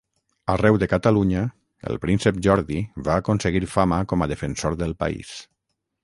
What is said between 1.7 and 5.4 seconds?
el Príncep Jordi va aconseguir fama com a defensor del país.